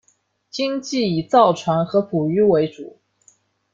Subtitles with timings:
[0.49, 2.97] 经济以造船和捕鱼为主。